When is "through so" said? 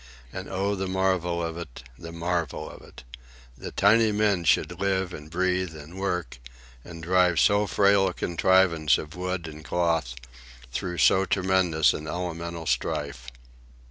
10.71-11.25